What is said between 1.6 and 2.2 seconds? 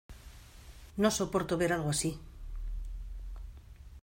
ver algo así